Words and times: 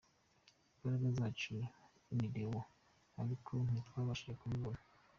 Imbaraga 0.75 1.07
zacu 1.17 1.53
ni 2.15 2.27
Leo, 2.33 2.61
ariko 3.21 3.51
ntitwabashije 3.69 4.33
kumubona. 4.39 4.81